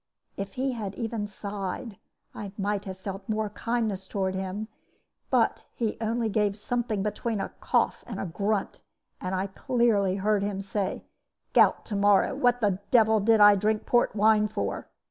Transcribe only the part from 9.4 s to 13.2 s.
clearly heard him say, 'Gout to morrow morning! what the devil